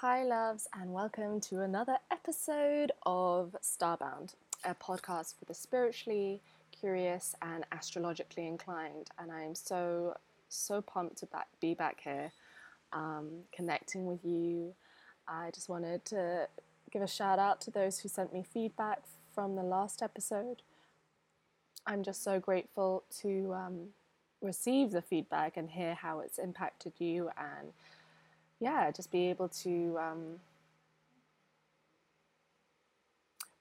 Hi, 0.00 0.22
loves, 0.22 0.68
and 0.80 0.92
welcome 0.92 1.40
to 1.40 1.62
another 1.62 1.96
episode 2.12 2.92
of 3.04 3.56
Starbound, 3.60 4.36
a 4.64 4.72
podcast 4.72 5.36
for 5.36 5.44
the 5.44 5.54
spiritually 5.54 6.40
curious 6.70 7.34
and 7.42 7.66
astrologically 7.72 8.46
inclined. 8.46 9.10
And 9.18 9.32
I 9.32 9.42
am 9.42 9.56
so, 9.56 10.14
so 10.48 10.80
pumped 10.80 11.18
to 11.18 11.26
back, 11.26 11.48
be 11.60 11.74
back 11.74 11.98
here, 12.04 12.30
um, 12.92 13.40
connecting 13.50 14.06
with 14.06 14.24
you. 14.24 14.72
I 15.26 15.50
just 15.52 15.68
wanted 15.68 16.04
to 16.04 16.46
give 16.92 17.02
a 17.02 17.08
shout 17.08 17.40
out 17.40 17.60
to 17.62 17.72
those 17.72 17.98
who 17.98 18.08
sent 18.08 18.32
me 18.32 18.44
feedback 18.48 19.02
from 19.34 19.56
the 19.56 19.64
last 19.64 20.00
episode. 20.00 20.62
I'm 21.88 22.04
just 22.04 22.22
so 22.22 22.38
grateful 22.38 23.02
to 23.22 23.52
um, 23.52 23.88
receive 24.40 24.92
the 24.92 25.02
feedback 25.02 25.56
and 25.56 25.68
hear 25.68 25.94
how 25.94 26.20
it's 26.20 26.38
impacted 26.38 26.92
you 27.00 27.30
and 27.36 27.72
yeah, 28.60 28.90
just 28.90 29.10
be 29.10 29.28
able 29.30 29.48
to 29.48 29.98
um, 30.00 30.40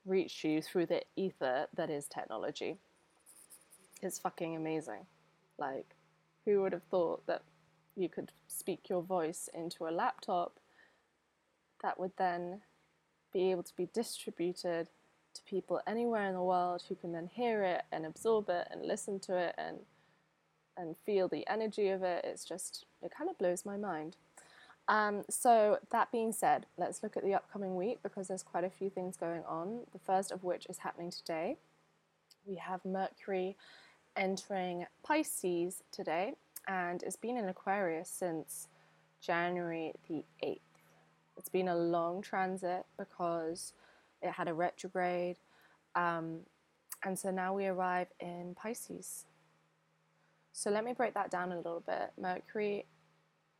reach 0.06 0.44
you 0.44 0.62
through 0.62 0.88
the 0.88 1.02
ether 1.16 1.68
that 1.76 1.90
is 1.90 2.08
technology. 2.08 2.78
It's 4.02 4.20
fucking 4.20 4.56
amazing. 4.56 5.06
Like, 5.58 5.96
who 6.46 6.62
would 6.62 6.74
have 6.74 6.84
thought 6.84 7.26
that 7.28 7.42
you 7.96 8.10
could 8.10 8.32
speak 8.48 8.90
your 8.90 9.02
voice 9.02 9.50
into 9.54 9.88
a 9.88 9.92
laptop 9.92 10.60
that 11.84 12.00
would 12.00 12.12
then 12.18 12.62
be 13.34 13.52
able 13.52 13.64
to 13.64 13.76
be 13.76 13.90
distributed 13.94 14.90
to 15.34 15.42
people 15.44 15.82
anywhere 15.86 16.28
in 16.28 16.34
the 16.34 16.42
world 16.42 16.84
who 16.88 16.96
can 16.96 17.12
then 17.12 17.28
hear 17.32 17.64
it 17.64 17.84
and 17.92 18.06
absorb 18.06 18.50
it 18.50 18.68
and 18.72 18.86
listen 18.86 19.20
to 19.20 19.36
it 19.36 19.54
and 19.58 19.78
and 20.80 20.96
feel 21.06 21.28
the 21.28 21.46
energy 21.48 21.90
of 21.90 22.04
it. 22.04 22.24
It's 22.24 22.46
just 22.46 22.86
it 23.02 23.12
kind 23.16 23.30
of 23.30 23.38
blows 23.38 23.66
my 23.66 23.78
mind. 23.78 24.16
Um, 24.90 25.24
so, 25.30 25.80
that 25.92 26.12
being 26.12 26.32
said, 26.32 26.66
let's 26.78 27.04
look 27.04 27.18
at 27.18 27.24
the 27.24 27.34
upcoming 27.34 27.76
week 27.76 28.00
because 28.04 28.30
there's 28.30 28.44
quite 28.44 28.64
a 28.64 28.70
few 28.70 28.90
things 28.90 29.18
going 29.18 29.44
on. 29.44 29.82
The 29.92 30.00
first 30.00 30.32
of 30.32 30.44
which 30.44 30.66
is 30.70 30.78
happening 30.80 31.12
today. 31.12 31.58
We 32.46 32.56
have 32.56 32.86
Mercury 32.86 33.58
entering 34.16 34.86
Pisces 35.04 35.84
today, 35.92 36.36
and 36.70 37.04
it's 37.04 37.18
been 37.18 37.36
in 37.36 37.50
Aquarius 37.50 38.10
since 38.10 38.70
January 39.20 39.94
the 40.08 40.24
8th. 40.42 40.60
It's 41.36 41.50
been 41.50 41.68
a 41.68 41.76
long 41.76 42.22
transit 42.22 42.86
because 42.98 43.74
it 44.22 44.32
had 44.32 44.48
a 44.48 44.54
retrograde, 44.54 45.38
um, 45.96 46.40
and 47.04 47.20
so 47.20 47.30
now 47.30 47.54
we 47.54 47.66
arrive 47.66 48.08
in 48.22 48.56
Pisces. 48.56 49.26
So, 50.54 50.72
let 50.72 50.86
me 50.86 50.94
break 50.94 51.14
that 51.14 51.30
down 51.30 51.52
a 51.52 51.58
little 51.58 51.84
bit. 51.86 52.14
Mercury 52.18 52.86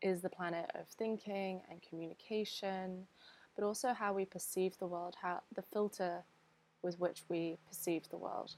is 0.02 0.22
the 0.22 0.30
planet 0.30 0.70
of 0.76 0.88
thinking 0.88 1.62
and 1.70 1.82
communication, 1.82 3.08
but 3.56 3.64
also 3.64 3.94
how 3.94 4.14
we 4.14 4.26
perceive 4.26 4.78
the 4.78 4.88
world, 4.88 5.16
how 5.22 5.42
the 5.56 5.62
filter 5.62 6.24
with 6.82 7.00
which 7.00 7.24
we 7.30 7.58
perceive 7.68 8.08
the 8.10 8.18
world. 8.18 8.56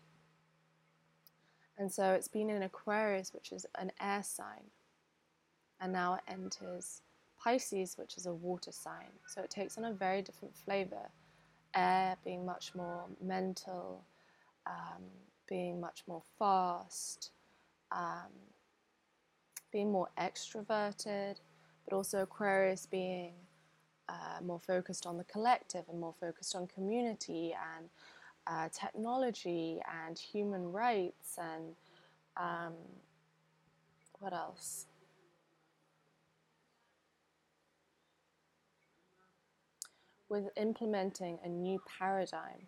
And 1.78 1.92
so 1.92 2.12
it's 2.12 2.28
been 2.28 2.50
in 2.50 2.64
Aquarius, 2.64 3.34
which 3.34 3.52
is 3.54 3.66
an 3.78 3.92
air 4.02 4.22
sign, 4.24 4.66
and 5.80 5.94
now 5.94 6.16
it 6.16 6.22
enters 6.28 7.02
Pisces, 7.42 7.98
which 7.98 8.18
is 8.18 8.26
a 8.26 8.34
water 8.34 8.72
sign. 8.74 9.12
So 9.28 9.42
it 9.42 9.50
takes 9.50 9.78
on 9.78 9.86
a 9.86 9.94
very 9.94 10.22
different 10.22 10.54
flavor. 10.54 11.10
Air 11.74 12.18
being 12.26 12.46
much 12.46 12.76
more 12.76 13.06
mental, 13.22 14.04
um, 14.68 15.04
being 15.48 15.80
much 15.80 16.04
more 16.06 16.22
fast, 16.38 17.32
um, 17.92 18.32
being 19.72 19.92
more 19.92 20.10
extroverted, 20.20 21.36
but 21.86 21.96
also 21.96 22.22
Aquarius 22.22 22.86
being 22.86 23.34
uh, 24.08 24.42
more 24.44 24.60
focused 24.60 25.06
on 25.06 25.18
the 25.18 25.24
collective 25.26 25.84
and 25.90 26.00
more 26.00 26.16
focused 26.20 26.56
on 26.56 26.68
community 26.68 27.56
and 27.76 27.90
uh, 28.48 28.68
technology 28.70 29.80
and 30.08 30.18
human 30.18 30.72
rights 30.72 31.38
and 31.38 31.76
um, 32.38 32.74
what 34.20 34.34
else? 34.34 34.86
With 40.28 40.50
implementing 40.58 41.40
a 41.44 41.50
new 41.50 41.82
paradigm. 42.00 42.68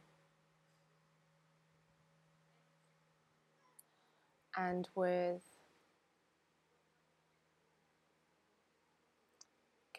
And 4.57 4.87
with 4.95 5.50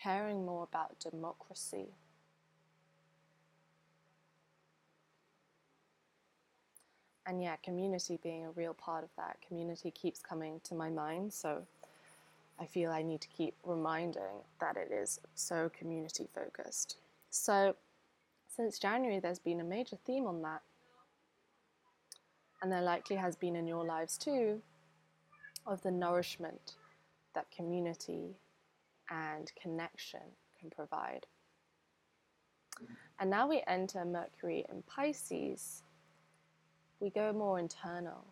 caring 0.03 0.45
more 0.45 0.65
about 0.65 0.99
democracy. 0.99 1.89
And 7.27 7.43
yeah, 7.43 7.57
community 7.57 8.19
being 8.23 8.45
a 8.45 8.51
real 8.51 8.75
part 8.75 9.05
of 9.05 9.11
that. 9.17 9.37
Community 9.47 9.93
keeps 9.93 10.19
coming 10.19 10.61
to 10.65 10.75
my 10.75 10.91
mind, 10.91 11.33
so 11.33 11.63
I 12.59 12.67
feel 12.67 12.91
I 12.91 13.03
need 13.03 13.21
to 13.21 13.29
keep 13.29 13.55
reminding 13.65 14.43
that 14.61 14.77
it 14.77 14.93
is 14.93 15.21
so 15.35 15.71
community 15.77 16.29
focused. 16.35 16.97
So, 17.31 17.77
since 18.49 18.79
January, 18.79 19.21
there's 19.21 19.39
been 19.39 19.61
a 19.61 19.65
major 19.65 19.97
theme 20.05 20.27
on 20.27 20.43
that. 20.43 20.63
And 22.61 22.71
there 22.71 22.83
likely 22.83 23.17
has 23.17 23.37
been 23.37 23.57
in 23.57 23.67
your 23.67 23.85
lives 23.85 24.19
too, 24.19 24.61
of 25.67 25.83
the 25.83 25.91
nourishment 25.91 26.75
that 27.35 27.47
community 27.51 28.37
and 29.13 29.53
connection 29.61 30.21
can 30.59 30.71
provide. 30.71 31.27
And 33.21 33.31
now 33.31 33.47
we 33.47 33.63
enter 33.67 34.05
Mercury 34.05 34.65
in 34.71 34.83
Pisces, 34.83 35.83
we 36.99 37.11
go 37.11 37.33
more 37.33 37.59
internal. 37.59 38.25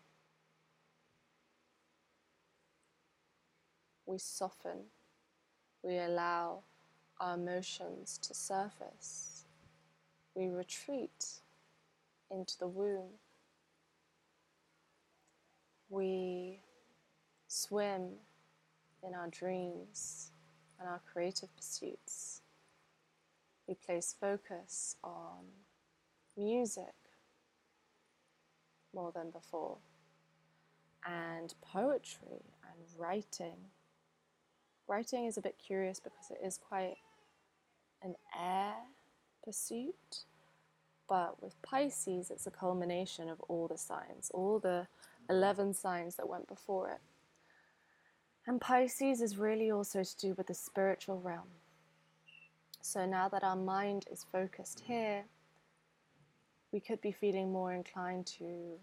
We 4.06 4.18
soften, 4.18 4.86
we 5.82 5.98
allow 5.98 6.62
our 7.20 7.34
emotions 7.34 8.18
to 8.22 8.34
surface, 8.34 9.44
we 10.34 10.48
retreat 10.48 11.26
into 12.30 12.58
the 12.58 12.68
womb. 12.68 13.10
We 15.90 16.60
swim 17.48 18.10
in 19.02 19.14
our 19.14 19.26
dreams 19.28 20.29
and 20.80 20.88
our 20.88 21.00
creative 21.12 21.54
pursuits. 21.54 22.40
We 23.68 23.74
place 23.74 24.16
focus 24.18 24.96
on 25.04 25.44
music 26.36 26.94
more 28.92 29.12
than 29.14 29.30
before, 29.30 29.76
and 31.06 31.54
poetry 31.60 32.42
and 32.64 32.98
writing. 32.98 33.56
Writing 34.88 35.26
is 35.26 35.36
a 35.36 35.40
bit 35.40 35.56
curious 35.64 36.00
because 36.00 36.30
it 36.30 36.44
is 36.44 36.58
quite 36.58 36.96
an 38.02 38.16
air 38.36 38.74
pursuit, 39.44 40.24
but 41.08 41.40
with 41.42 41.60
Pisces, 41.62 42.30
it's 42.30 42.46
a 42.46 42.50
culmination 42.50 43.28
of 43.28 43.40
all 43.42 43.68
the 43.68 43.78
signs, 43.78 44.30
all 44.34 44.58
the 44.58 44.88
11 45.28 45.74
signs 45.74 46.16
that 46.16 46.28
went 46.28 46.48
before 46.48 46.88
it. 46.88 47.00
And 48.50 48.60
Pisces 48.60 49.20
is 49.20 49.38
really 49.38 49.70
also 49.70 50.02
to 50.02 50.16
do 50.16 50.34
with 50.34 50.48
the 50.48 50.54
spiritual 50.54 51.20
realm. 51.20 51.46
So 52.82 53.06
now 53.06 53.28
that 53.28 53.44
our 53.44 53.54
mind 53.54 54.06
is 54.10 54.26
focused 54.32 54.82
here, 54.88 55.22
we 56.72 56.80
could 56.80 57.00
be 57.00 57.12
feeling 57.12 57.52
more 57.52 57.72
inclined 57.72 58.26
to 58.38 58.76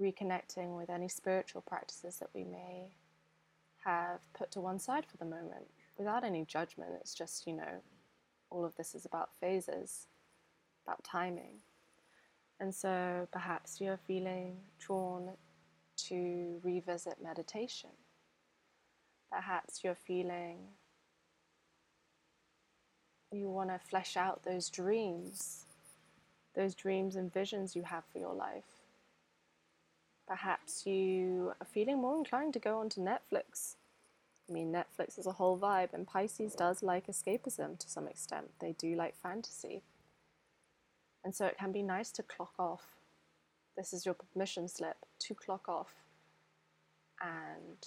reconnecting 0.00 0.74
with 0.74 0.88
any 0.88 1.06
spiritual 1.06 1.60
practices 1.60 2.16
that 2.16 2.30
we 2.32 2.44
may 2.44 2.94
have 3.84 4.20
put 4.32 4.50
to 4.52 4.62
one 4.62 4.78
side 4.78 5.04
for 5.04 5.18
the 5.18 5.26
moment 5.26 5.66
without 5.98 6.24
any 6.24 6.46
judgment. 6.46 6.92
It's 6.98 7.12
just, 7.12 7.46
you 7.46 7.52
know, 7.52 7.82
all 8.48 8.64
of 8.64 8.74
this 8.76 8.94
is 8.94 9.04
about 9.04 9.34
phases, 9.38 10.06
about 10.86 11.04
timing. 11.04 11.58
And 12.58 12.74
so 12.74 13.28
perhaps 13.32 13.82
you're 13.82 14.00
feeling 14.06 14.56
drawn 14.78 15.28
to 16.08 16.58
revisit 16.64 17.22
meditation 17.22 17.90
Perhaps 19.30 19.84
you're 19.84 19.94
feeling 19.94 20.58
you 23.32 23.48
want 23.48 23.70
to 23.70 23.78
flesh 23.78 24.16
out 24.16 24.42
those 24.42 24.68
dreams, 24.68 25.66
those 26.56 26.74
dreams 26.74 27.14
and 27.14 27.32
visions 27.32 27.76
you 27.76 27.82
have 27.82 28.04
for 28.12 28.18
your 28.18 28.34
life. 28.34 28.64
Perhaps 30.26 30.84
you 30.84 31.52
are 31.60 31.66
feeling 31.66 32.00
more 32.00 32.16
inclined 32.16 32.52
to 32.54 32.58
go 32.58 32.78
onto 32.78 33.00
Netflix. 33.00 33.76
I 34.48 34.52
mean, 34.52 34.72
Netflix 34.72 35.16
is 35.18 35.26
a 35.26 35.32
whole 35.32 35.56
vibe, 35.56 35.92
and 35.92 36.06
Pisces 36.06 36.54
does 36.54 36.82
like 36.82 37.06
escapism 37.06 37.78
to 37.78 37.88
some 37.88 38.08
extent. 38.08 38.50
They 38.60 38.72
do 38.72 38.96
like 38.96 39.14
fantasy. 39.16 39.82
And 41.24 41.34
so 41.34 41.46
it 41.46 41.58
can 41.58 41.70
be 41.70 41.82
nice 41.82 42.10
to 42.12 42.22
clock 42.22 42.54
off. 42.58 42.96
This 43.76 43.92
is 43.92 44.04
your 44.04 44.14
permission 44.14 44.66
slip 44.66 44.96
to 45.20 45.34
clock 45.34 45.68
off 45.68 45.94
and 47.20 47.86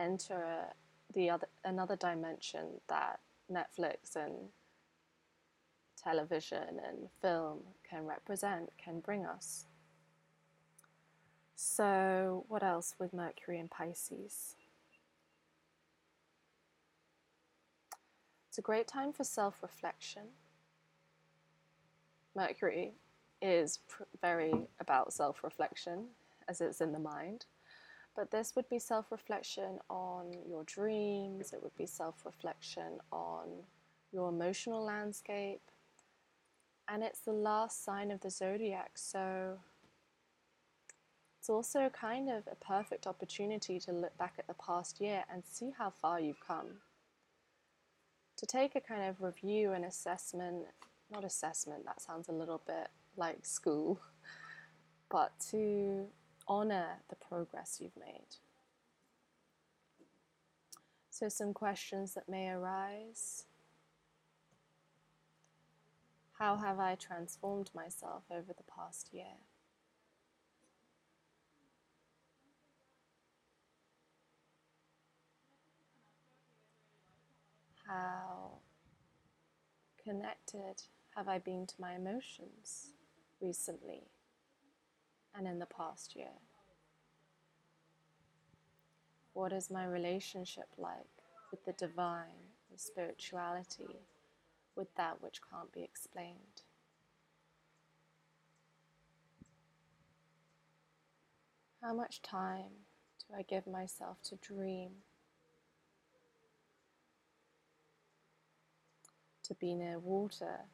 enter 0.00 0.66
the 1.14 1.30
other 1.30 1.48
another 1.64 1.96
dimension 1.96 2.80
that 2.88 3.20
Netflix 3.50 4.16
and 4.16 4.32
television 6.02 6.80
and 6.88 7.08
film 7.20 7.60
can 7.88 8.06
represent, 8.06 8.70
can 8.82 9.00
bring 9.00 9.26
us. 9.26 9.66
So, 11.56 12.44
what 12.48 12.62
else 12.62 12.94
with 12.98 13.12
Mercury 13.12 13.58
and 13.58 13.70
Pisces? 13.70 14.56
It's 18.48 18.58
a 18.58 18.62
great 18.62 18.88
time 18.88 19.12
for 19.12 19.24
self 19.24 19.62
reflection. 19.62 20.22
Mercury 22.34 22.94
is 23.42 23.80
very 24.20 24.68
about 24.80 25.12
self 25.12 25.44
reflection 25.44 26.06
as 26.48 26.60
it's 26.60 26.80
in 26.80 26.92
the 26.92 26.98
mind. 26.98 27.44
But 28.16 28.30
this 28.30 28.54
would 28.56 28.68
be 28.68 28.78
self 28.78 29.10
reflection 29.10 29.78
on 29.88 30.32
your 30.48 30.64
dreams, 30.64 31.52
it 31.52 31.62
would 31.62 31.76
be 31.76 31.86
self 31.86 32.24
reflection 32.24 32.98
on 33.12 33.48
your 34.12 34.28
emotional 34.28 34.84
landscape. 34.84 35.62
And 36.88 37.02
it's 37.04 37.20
the 37.20 37.32
last 37.32 37.84
sign 37.84 38.10
of 38.10 38.20
the 38.20 38.30
zodiac, 38.30 38.92
so 38.96 39.58
it's 41.40 41.48
also 41.48 41.88
kind 41.88 42.28
of 42.28 42.42
a 42.50 42.54
perfect 42.56 43.06
opportunity 43.06 43.80
to 43.80 43.92
look 43.92 44.18
back 44.18 44.34
at 44.38 44.46
the 44.46 44.54
past 44.54 45.00
year 45.00 45.24
and 45.32 45.42
see 45.42 45.72
how 45.78 45.88
far 45.88 46.20
you've 46.20 46.46
come. 46.46 46.66
To 48.36 48.46
take 48.46 48.76
a 48.76 48.80
kind 48.80 49.08
of 49.08 49.22
review 49.22 49.72
and 49.72 49.84
assessment, 49.84 50.66
not 51.10 51.24
assessment, 51.24 51.86
that 51.86 52.02
sounds 52.02 52.28
a 52.28 52.32
little 52.32 52.60
bit 52.66 52.88
like 53.16 53.46
school, 53.46 54.00
but 55.10 55.32
to 55.50 56.08
honor 56.46 57.02
the 57.08 57.16
progress 57.16 57.78
you've 57.80 57.96
made. 57.96 58.36
So, 61.10 61.28
some 61.28 61.52
questions 61.52 62.14
that 62.14 62.28
may 62.28 62.48
arise 62.48 63.44
How 66.40 66.56
have 66.56 66.80
I 66.80 66.94
transformed 66.94 67.70
myself 67.74 68.22
over 68.30 68.54
the 68.54 68.62
past 68.62 69.12
year? 69.12 69.36
How 77.86 78.52
connected 80.02 80.84
have 81.14 81.28
I 81.28 81.36
been 81.38 81.66
to 81.66 81.74
my 81.78 81.96
emotions 81.96 82.94
recently? 83.38 84.04
And 85.36 85.46
in 85.46 85.58
the 85.58 85.66
past 85.66 86.16
year? 86.16 86.38
What 89.32 89.52
is 89.52 89.70
my 89.70 89.86
relationship 89.86 90.68
like 90.76 91.06
with 91.50 91.64
the 91.64 91.72
divine, 91.72 92.50
with 92.70 92.80
spirituality, 92.80 94.00
with 94.76 94.94
that 94.96 95.22
which 95.22 95.40
can't 95.50 95.72
be 95.72 95.82
explained? 95.82 96.62
How 101.82 101.94
much 101.94 102.20
time 102.20 102.84
do 103.18 103.34
I 103.34 103.42
give 103.42 103.66
myself 103.66 104.18
to 104.24 104.36
dream? 104.36 104.90
To 109.44 109.54
be 109.54 109.74
near 109.74 109.98
water? 109.98 110.66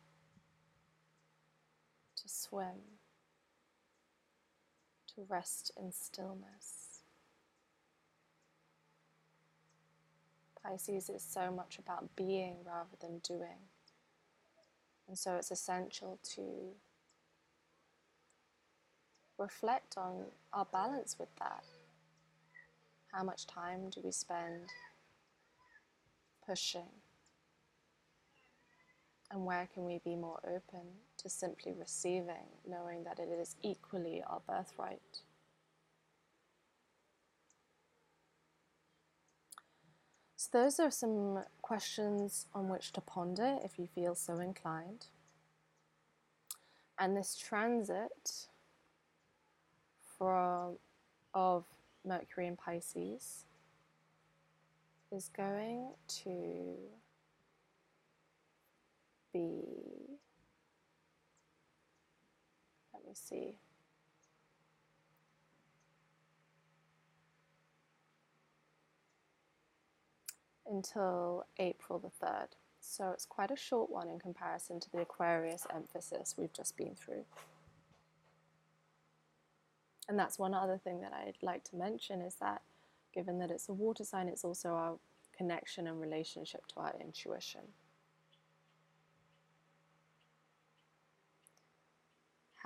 To 2.16 2.28
swim? 2.28 2.95
To 5.16 5.22
rest 5.28 5.72
in 5.78 5.92
stillness. 5.92 7.00
Pisces 10.62 11.08
is 11.08 11.22
so 11.22 11.50
much 11.50 11.78
about 11.78 12.14
being 12.16 12.56
rather 12.64 12.96
than 13.00 13.18
doing. 13.20 13.70
And 15.08 15.16
so 15.16 15.36
it's 15.36 15.50
essential 15.50 16.18
to 16.34 16.42
reflect 19.38 19.96
on 19.96 20.26
our 20.52 20.66
balance 20.66 21.16
with 21.18 21.34
that. 21.38 21.64
How 23.12 23.22
much 23.22 23.46
time 23.46 23.88
do 23.90 24.00
we 24.04 24.12
spend 24.12 24.68
pushing? 26.46 26.90
And 29.30 29.46
where 29.46 29.68
can 29.72 29.84
we 29.84 30.00
be 30.04 30.14
more 30.14 30.40
open 30.44 30.86
to 31.26 31.30
simply 31.30 31.72
receiving, 31.72 32.46
knowing 32.68 33.02
that 33.02 33.18
it 33.18 33.28
is 33.28 33.56
equally 33.62 34.22
our 34.26 34.40
birthright? 34.46 35.22
So, 40.36 40.48
those 40.52 40.78
are 40.78 40.92
some 40.92 41.42
questions 41.60 42.46
on 42.54 42.68
which 42.68 42.92
to 42.92 43.00
ponder 43.00 43.58
if 43.64 43.78
you 43.78 43.88
feel 43.88 44.14
so 44.14 44.38
inclined. 44.38 45.06
And 46.98 47.16
this 47.16 47.36
transit 47.36 48.46
from 50.16 50.76
of 51.34 51.64
Mercury 52.04 52.46
in 52.46 52.56
Pisces 52.56 53.44
is 55.12 55.28
going 55.36 55.90
to 56.22 56.76
be, 59.32 60.18
see. 63.16 63.56
Until 70.68 71.46
April 71.58 71.98
the 71.98 72.26
3rd. 72.26 72.48
So 72.80 73.10
it's 73.10 73.24
quite 73.24 73.50
a 73.50 73.56
short 73.56 73.90
one 73.90 74.08
in 74.08 74.18
comparison 74.18 74.80
to 74.80 74.90
the 74.90 75.00
Aquarius 75.00 75.66
emphasis 75.74 76.34
we've 76.36 76.52
just 76.52 76.76
been 76.76 76.94
through. 76.94 77.24
And 80.08 80.18
that's 80.18 80.38
one 80.38 80.54
other 80.54 80.78
thing 80.78 81.00
that 81.00 81.12
I'd 81.12 81.36
like 81.42 81.64
to 81.64 81.76
mention 81.76 82.20
is 82.20 82.36
that 82.36 82.62
given 83.12 83.38
that 83.40 83.50
it's 83.50 83.68
a 83.68 83.72
water 83.72 84.04
sign, 84.04 84.28
it's 84.28 84.44
also 84.44 84.70
our 84.70 84.98
connection 85.36 85.86
and 85.86 86.00
relationship 86.00 86.66
to 86.68 86.80
our 86.80 86.94
intuition. 87.00 87.62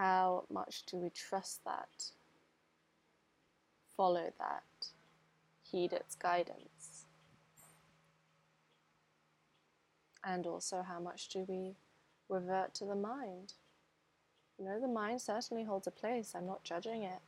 How 0.00 0.44
much 0.50 0.84
do 0.86 0.96
we 0.96 1.10
trust 1.10 1.62
that? 1.66 2.04
Follow 3.94 4.32
that? 4.38 4.86
Heed 5.62 5.92
its 5.92 6.14
guidance? 6.14 7.04
And 10.24 10.46
also, 10.46 10.82
how 10.88 11.00
much 11.00 11.28
do 11.28 11.44
we 11.46 11.74
revert 12.30 12.72
to 12.76 12.86
the 12.86 12.94
mind? 12.94 13.52
You 14.58 14.64
know, 14.64 14.80
the 14.80 14.88
mind 14.88 15.20
certainly 15.20 15.64
holds 15.64 15.86
a 15.86 15.90
place. 15.90 16.32
I'm 16.34 16.46
not 16.46 16.64
judging 16.64 17.02
it. 17.02 17.20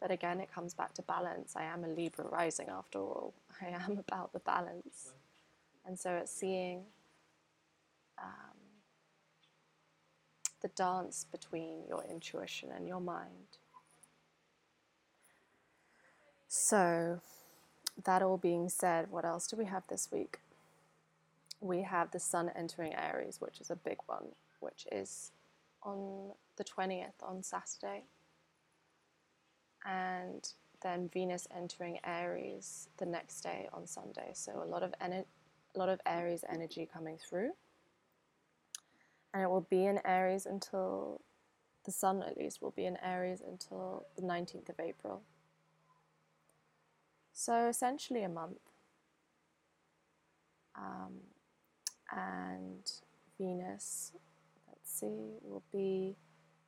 But 0.00 0.10
again, 0.10 0.40
it 0.40 0.52
comes 0.52 0.74
back 0.74 0.92
to 0.94 1.02
balance. 1.02 1.54
I 1.54 1.66
am 1.66 1.84
a 1.84 1.88
Libra 1.88 2.24
rising 2.24 2.68
after 2.68 2.98
all. 2.98 3.32
I 3.62 3.66
am 3.66 3.96
about 3.96 4.32
the 4.32 4.40
balance. 4.40 5.12
And 5.86 5.96
so 5.96 6.16
it's 6.16 6.32
seeing 6.32 6.82
um, 8.20 8.45
the 10.66 10.82
dance 10.82 11.26
between 11.30 11.86
your 11.88 12.02
intuition 12.10 12.70
and 12.74 12.88
your 12.88 13.00
mind. 13.00 13.58
So, 16.48 17.20
that 18.04 18.22
all 18.22 18.36
being 18.36 18.68
said, 18.68 19.10
what 19.10 19.24
else 19.24 19.46
do 19.46 19.56
we 19.56 19.66
have 19.66 19.84
this 19.88 20.08
week? 20.10 20.38
We 21.60 21.82
have 21.82 22.10
the 22.10 22.18
Sun 22.18 22.50
entering 22.56 22.94
Aries, 22.94 23.40
which 23.40 23.60
is 23.60 23.70
a 23.70 23.76
big 23.76 23.98
one, 24.06 24.26
which 24.58 24.86
is 24.90 25.30
on 25.84 26.32
the 26.56 26.64
20th, 26.64 27.22
on 27.22 27.44
Saturday. 27.44 28.02
And 29.84 30.48
then 30.82 31.08
Venus 31.12 31.46
entering 31.56 32.00
Aries 32.04 32.88
the 32.96 33.06
next 33.06 33.40
day 33.42 33.68
on 33.72 33.86
Sunday. 33.86 34.30
So 34.32 34.62
a 34.64 34.66
lot 34.66 34.82
of 34.82 34.92
ener- 35.00 35.26
a 35.74 35.78
lot 35.78 35.88
of 35.88 36.00
Aries 36.06 36.44
energy 36.50 36.88
coming 36.92 37.18
through 37.18 37.52
and 39.36 39.42
it 39.42 39.50
will 39.50 39.66
be 39.68 39.84
in 39.84 40.00
Aries 40.06 40.46
until 40.46 41.20
the 41.84 41.92
sun, 41.92 42.22
at 42.22 42.38
least, 42.38 42.62
will 42.62 42.70
be 42.70 42.86
in 42.86 42.96
Aries 43.04 43.42
until 43.46 44.06
the 44.16 44.22
19th 44.22 44.70
of 44.70 44.80
April. 44.80 45.20
So 47.34 47.66
essentially 47.66 48.22
a 48.22 48.30
month. 48.30 48.56
Um, 50.74 51.18
and 52.10 52.90
Venus, 53.36 54.12
let's 54.68 54.90
see, 54.90 55.34
will 55.42 55.64
be 55.70 56.16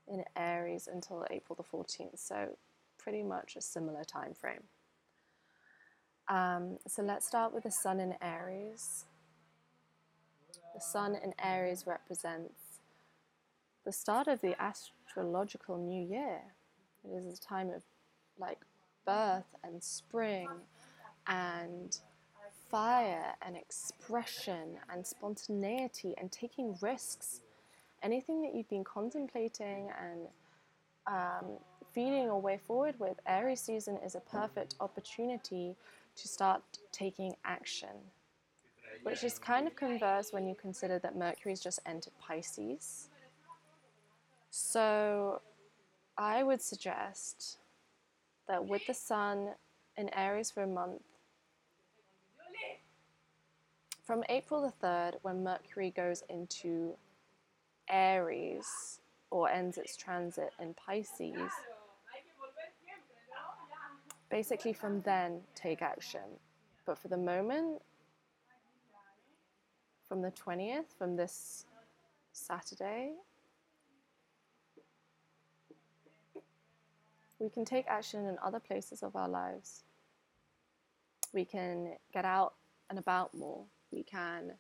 in 0.07 0.23
Aries 0.37 0.91
until 0.93 1.25
April 1.31 1.57
the 1.57 1.77
14th. 1.77 2.19
So 2.19 2.59
pretty 2.99 3.23
much 3.23 3.57
a 3.57 3.63
similar 3.63 4.05
time 4.05 4.35
frame. 4.35 4.65
Um, 6.29 6.77
so 6.87 7.01
let's 7.03 7.27
start 7.27 7.55
with 7.55 7.65
the 7.65 7.71
Sun 7.71 8.01
in 8.01 8.15
Aries. 8.21 9.07
The 10.79 10.85
sun 10.85 11.17
in 11.17 11.35
Aries 11.43 11.89
represents 11.89 12.79
the 13.85 13.91
start 13.91 14.29
of 14.29 14.41
the 14.41 14.55
astrological 14.63 15.77
new 15.77 16.07
year. 16.07 16.39
It 17.03 17.17
is 17.17 17.37
a 17.37 17.41
time 17.41 17.71
of 17.71 17.83
like 18.39 18.61
birth 19.05 19.57
and 19.65 19.83
spring 19.83 20.49
and 21.27 21.99
fire 22.71 23.35
and 23.43 23.57
expression 23.57 24.79
and 24.89 25.05
spontaneity 25.05 26.15
and 26.17 26.31
taking 26.31 26.79
risks. 26.81 27.41
Anything 28.05 28.41
that 28.43 28.55
you've 28.55 28.71
been 28.71 28.85
contemplating 28.85 29.91
and 30.01 30.29
um, 31.09 31.59
feeling 31.93 32.23
your 32.23 32.41
way 32.41 32.61
forward 32.65 32.95
with, 33.01 33.19
Aries 33.27 33.63
season 33.63 33.99
is 34.07 34.15
a 34.15 34.21
perfect 34.21 34.77
opportunity 34.79 35.75
to 36.15 36.29
start 36.29 36.63
taking 36.93 37.35
action. 37.45 37.97
Which 39.03 39.25
is 39.25 39.39
kind 39.39 39.67
of 39.67 39.75
converse 39.75 40.33
when 40.33 40.47
you 40.47 40.55
consider 40.55 40.99
that 40.99 41.17
Mercury's 41.17 41.61
just 41.61 41.81
entered 41.87 42.13
Pisces. 42.21 43.09
So 44.51 45.41
I 46.17 46.43
would 46.43 46.61
suggest 46.61 47.59
that 48.49 48.65
with 48.65 48.87
the 48.87 48.95
Sun 48.95 49.51
in 49.97 50.09
Aries 50.15 50.51
for 50.51 50.63
a 50.63 50.67
month, 50.67 51.03
from 54.05 54.25
April 54.31 54.63
the 54.63 54.87
3rd, 54.87 55.17
when 55.21 55.45
Mercury 55.45 55.91
goes 55.91 56.23
into 56.31 56.95
Aries 57.91 59.01
or 59.31 59.51
ends 59.51 59.77
its 59.77 59.97
transit 59.97 60.51
in 60.61 60.75
Pisces, 60.75 61.51
basically 64.31 64.73
from 64.73 65.03
then 65.03 65.41
take 65.55 65.83
action. 65.83 66.23
But 66.87 66.97
for 66.97 67.09
the 67.09 67.19
moment, 67.19 67.83
from 70.09 70.23
the 70.23 70.31
20th, 70.31 70.87
from 70.97 71.17
this 71.17 71.67
Saturday, 72.33 73.13
we 77.39 77.49
can 77.49 77.65
take 77.65 77.87
action 77.87 78.27
in 78.27 78.37
other 78.43 78.59
places 78.59 79.03
of 79.03 79.15
our 79.15 79.29
lives. 79.29 79.85
We 81.33 81.45
can 81.45 81.97
get 82.13 82.25
out 82.25 82.55
and 82.89 82.99
about 82.99 83.35
more. 83.35 83.65
We 83.93 84.03
can 84.03 84.53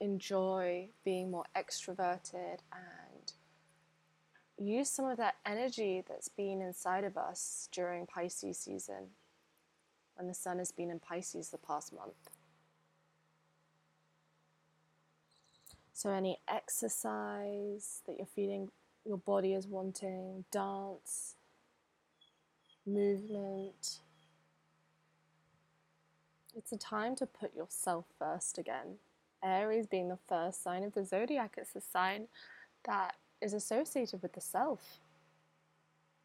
enjoy 0.00 0.88
being 1.04 1.30
more 1.30 1.44
extroverted 1.56 2.58
and 2.72 3.32
use 4.58 4.90
some 4.90 5.06
of 5.06 5.16
that 5.18 5.36
energy 5.46 6.02
that's 6.06 6.28
been 6.28 6.60
inside 6.60 7.04
of 7.04 7.16
us 7.16 7.68
during 7.72 8.06
Pisces 8.06 8.58
season 8.58 9.10
when 10.16 10.26
the 10.26 10.34
sun 10.34 10.58
has 10.58 10.72
been 10.72 10.90
in 10.90 10.98
Pisces 10.98 11.50
the 11.50 11.58
past 11.58 11.92
month. 11.94 12.31
So, 16.02 16.10
any 16.10 16.38
exercise 16.48 18.02
that 18.08 18.16
you're 18.18 18.26
feeling 18.26 18.72
your 19.04 19.18
body 19.18 19.54
is 19.54 19.68
wanting, 19.68 20.44
dance, 20.50 21.36
movement. 22.84 24.00
It's 26.56 26.72
a 26.72 26.76
time 26.76 27.14
to 27.14 27.26
put 27.26 27.54
yourself 27.54 28.06
first 28.18 28.58
again. 28.58 28.96
Aries 29.44 29.86
being 29.86 30.08
the 30.08 30.18
first 30.28 30.64
sign 30.64 30.82
of 30.82 30.92
the 30.92 31.04
zodiac, 31.04 31.54
it's 31.56 31.76
a 31.76 31.80
sign 31.80 32.26
that 32.84 33.14
is 33.40 33.52
associated 33.52 34.22
with 34.22 34.32
the 34.32 34.40
self. 34.40 34.98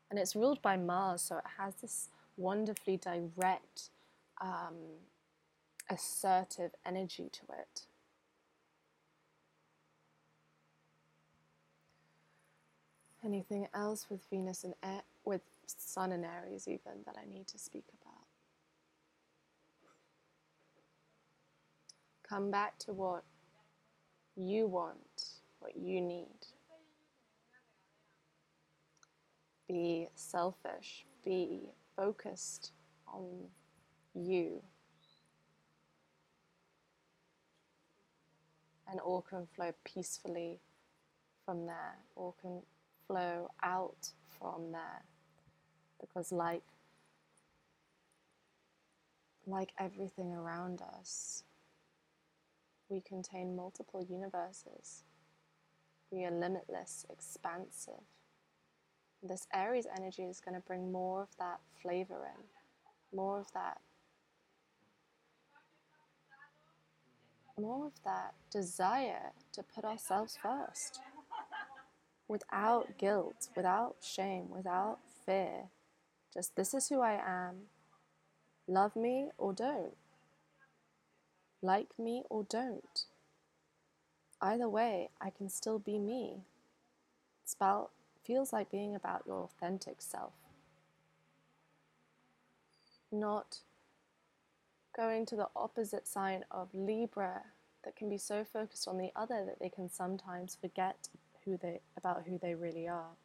And 0.10 0.17
it's 0.17 0.36
ruled 0.36 0.60
by 0.63 0.75
Mars, 0.75 1.22
so 1.22 1.38
it 1.38 1.43
has 1.60 1.75
this 1.75 2.10
wonderfully 2.36 2.98
direct, 2.98 3.91
um, 4.41 4.74
assertive 5.88 6.72
energy 6.84 7.29
to 7.31 7.41
it. 7.60 7.86
Anything 13.27 13.67
else 13.74 14.05
with 14.10 14.22
Venus 14.29 14.63
and 14.63 14.74
with 15.25 15.41
Sun 15.65 16.13
and 16.13 16.24
Aries, 16.24 16.65
even 16.65 17.03
that 17.05 17.17
I 17.22 17.25
need 17.29 17.46
to 17.48 17.60
speak 17.60 17.84
about? 18.01 18.24
Come 22.24 22.51
back 22.51 22.79
to 22.79 22.93
what 22.93 23.24
you 24.38 24.67
want, 24.67 24.98
what 25.60 25.75
you 25.75 26.00
need. 26.00 26.27
Be 29.67 30.07
selfish, 30.15 31.05
be 31.25 31.72
focused 31.98 32.72
on 33.13 33.50
you. 34.13 34.62
And 38.89 39.01
all 39.01 39.22
can 39.22 39.48
flow 39.53 39.74
peacefully 39.84 40.62
from 41.46 41.65
there, 41.65 41.98
all 42.15 42.34
can 42.41 42.62
flow 43.08 43.50
out 43.64 44.12
from 44.40 44.72
there. 44.72 45.04
Because, 46.00 46.32
like, 46.32 46.64
like 49.46 49.72
everything 49.80 50.34
around 50.34 50.82
us, 50.82 51.44
we 52.90 53.02
contain 53.02 53.56
multiple 53.56 54.06
universes. 54.08 55.04
We 56.12 56.26
are 56.26 56.32
limitless, 56.32 57.06
expansive. 57.10 58.04
This 59.24 59.48
Aries 59.54 59.88
energy 59.98 60.24
is 60.24 60.40
going 60.40 60.56
to 60.56 60.66
bring 60.66 60.92
more 60.92 61.24
of 61.24 61.30
that 61.40 61.60
flavor 61.82 62.26
in, 62.26 63.18
more 63.18 63.40
of 63.40 63.52
that, 63.54 63.80
more 67.58 67.88
of 67.88 67.94
that 68.06 68.36
desire 68.52 69.32
to 69.54 69.64
put 69.64 69.84
ourselves 69.84 70.38
first 70.42 71.02
without 72.27 72.98
guilt, 72.98 73.50
without 73.55 73.96
shame, 74.01 74.50
without 74.50 75.00
fear. 75.25 75.69
Just 76.34 76.55
this 76.55 76.74
is 76.74 76.89
who 76.89 77.01
I 77.01 77.13
am. 77.13 77.67
Love 78.67 78.96
me 78.96 79.29
or 79.38 79.53
don't. 79.53 79.96
Like 81.62 81.98
me 81.98 82.24
or 82.29 82.43
don't. 82.43 83.05
Either 84.41 84.69
way, 84.69 85.10
I 85.19 85.29
can 85.29 85.50
still 85.50 85.79
be 85.79 85.98
me. 85.98 86.43
It's 87.43 87.53
about, 87.53 87.91
feels 88.24 88.53
like 88.53 88.69
being 88.69 88.93
about 88.93 89.24
your 89.25 89.43
authentic 89.43 90.01
self. 90.01 90.34
Not 93.12 93.60
going 94.96 95.25
to 95.27 95.36
the 95.36 95.48
opposite 95.55 96.07
sign 96.07 96.43
of 96.51 96.67
Libra 96.74 97.43
that 97.84 97.96
can 97.96 98.10
be 98.10 98.17
so 98.17 98.43
focused 98.43 98.88
on 98.88 98.98
the 98.98 99.12
other 99.15 99.46
that 99.46 99.60
they 99.60 99.69
can 99.69 99.89
sometimes 99.89 100.57
forget 100.60 101.07
who 101.48 101.58
they 101.58 101.80
about 101.96 102.24
who 102.27 102.38
they 102.38 102.54
really 102.54 102.88
are. 102.88 103.16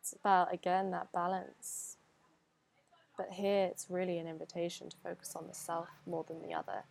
It's 0.00 0.12
about 0.12 0.52
again 0.52 0.90
that 0.90 1.12
balance. 1.12 1.96
But 3.16 3.30
here 3.30 3.64
it's 3.64 3.86
really 3.88 4.18
an 4.18 4.28
invitation 4.28 4.90
to 4.90 4.96
focus 5.02 5.34
on 5.34 5.46
the 5.48 5.54
self 5.54 5.88
more 6.06 6.24
than 6.28 6.42
the 6.42 6.54
other, 6.54 6.84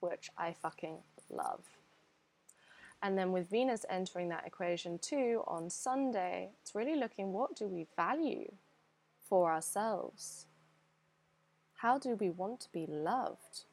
which 0.00 0.30
I 0.36 0.52
fucking 0.52 0.98
love. 1.30 1.64
And 3.02 3.18
then 3.18 3.32
with 3.32 3.50
Venus 3.50 3.84
entering 3.90 4.28
that 4.28 4.46
equation 4.46 4.98
too 4.98 5.42
on 5.46 5.70
Sunday, 5.70 6.50
it's 6.62 6.74
really 6.74 6.96
looking 6.96 7.32
what 7.32 7.56
do 7.56 7.66
we 7.66 7.86
value 7.96 8.50
for 9.28 9.52
ourselves? 9.52 10.46
How 11.74 11.98
do 11.98 12.14
we 12.14 12.30
want 12.30 12.60
to 12.60 12.72
be 12.72 12.86
loved? 12.88 13.64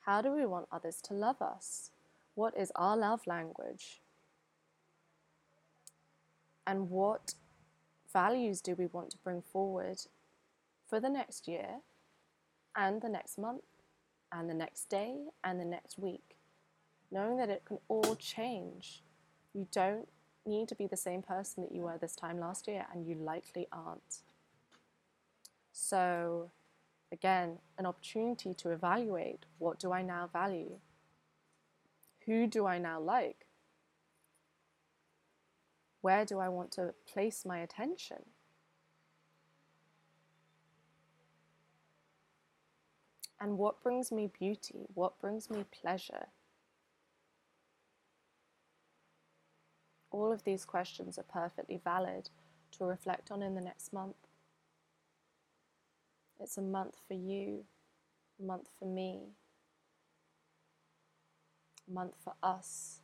How 0.00 0.20
do 0.20 0.32
we 0.32 0.44
want 0.44 0.68
others 0.72 1.00
to 1.02 1.14
love 1.14 1.40
us? 1.40 1.90
What 2.38 2.56
is 2.56 2.70
our 2.76 2.96
love 2.96 3.26
language? 3.26 4.00
And 6.68 6.88
what 6.88 7.34
values 8.12 8.60
do 8.60 8.76
we 8.76 8.86
want 8.86 9.10
to 9.10 9.18
bring 9.24 9.42
forward 9.42 10.02
for 10.88 11.00
the 11.00 11.08
next 11.08 11.48
year 11.48 11.80
and 12.76 13.02
the 13.02 13.08
next 13.08 13.38
month 13.38 13.64
and 14.30 14.48
the 14.48 14.54
next 14.54 14.88
day 14.88 15.16
and 15.42 15.58
the 15.58 15.64
next 15.64 15.98
week? 15.98 16.36
Knowing 17.10 17.38
that 17.38 17.50
it 17.50 17.64
can 17.64 17.78
all 17.88 18.14
change. 18.14 19.02
You 19.52 19.66
don't 19.72 20.06
need 20.46 20.68
to 20.68 20.76
be 20.76 20.86
the 20.86 20.96
same 20.96 21.22
person 21.22 21.64
that 21.64 21.74
you 21.74 21.82
were 21.82 21.98
this 21.98 22.14
time 22.14 22.38
last 22.38 22.68
year, 22.68 22.86
and 22.92 23.04
you 23.04 23.16
likely 23.16 23.66
aren't. 23.72 24.22
So, 25.72 26.52
again, 27.10 27.58
an 27.78 27.86
opportunity 27.86 28.54
to 28.54 28.70
evaluate 28.70 29.44
what 29.58 29.80
do 29.80 29.90
I 29.90 30.02
now 30.02 30.30
value? 30.32 30.78
Who 32.28 32.46
do 32.46 32.66
I 32.66 32.76
now 32.76 33.00
like? 33.00 33.46
Where 36.02 36.26
do 36.26 36.38
I 36.38 36.50
want 36.50 36.70
to 36.72 36.92
place 37.10 37.46
my 37.46 37.60
attention? 37.60 38.18
And 43.40 43.56
what 43.56 43.82
brings 43.82 44.12
me 44.12 44.30
beauty? 44.38 44.88
What 44.92 45.18
brings 45.18 45.48
me 45.48 45.64
pleasure? 45.80 46.26
All 50.10 50.30
of 50.30 50.44
these 50.44 50.66
questions 50.66 51.18
are 51.18 51.22
perfectly 51.22 51.80
valid 51.82 52.28
to 52.72 52.84
reflect 52.84 53.30
on 53.30 53.40
in 53.42 53.54
the 53.54 53.62
next 53.62 53.90
month. 53.90 54.16
It's 56.38 56.58
a 56.58 56.62
month 56.62 56.96
for 57.06 57.14
you, 57.14 57.64
a 58.38 58.42
month 58.44 58.68
for 58.78 58.84
me, 58.84 59.28
month 61.90 62.14
for 62.22 62.34
us 62.42 63.00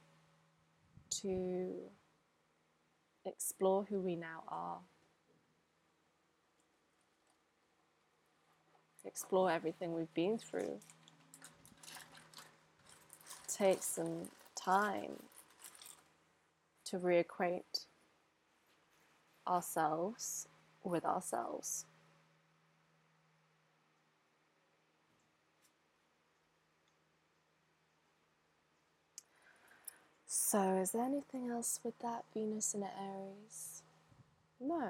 to 1.22 1.72
explore 3.24 3.84
who 3.84 4.00
we 4.00 4.16
now 4.16 4.42
are. 4.48 4.80
explore 9.04 9.50
everything 9.50 9.92
we've 9.92 10.12
been 10.14 10.38
through. 10.38 10.78
Take 13.46 13.82
some 13.82 14.28
time 14.56 15.22
to 16.86 16.98
reacquaint 16.98 17.86
ourselves 19.46 20.48
with 20.82 21.04
ourselves. 21.04 21.86
So, 30.54 30.76
is 30.76 30.92
there 30.92 31.02
anything 31.02 31.50
else 31.50 31.80
with 31.82 31.98
that 31.98 32.26
Venus 32.32 32.74
in 32.74 32.84
Aries? 32.84 33.82
No. 34.60 34.88